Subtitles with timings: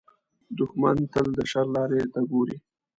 [0.57, 2.57] دښمن تل د شر لارې ته ګوري